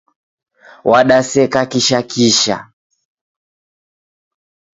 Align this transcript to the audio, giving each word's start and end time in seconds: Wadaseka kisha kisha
Wadaseka 0.89 1.61
kisha 1.71 1.99
kisha 2.09 2.57